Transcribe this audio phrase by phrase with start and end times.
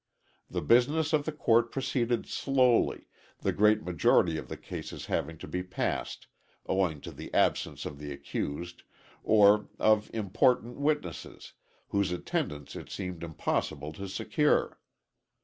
[0.49, 3.05] The business of the court proceeded slowly,
[3.41, 6.25] the great majority of the cases having to be passed,
[6.65, 8.81] owing to the absence of the accused,
[9.21, 11.53] or of important witnesses,
[11.89, 14.79] whose attendance it seemed impossible to secure.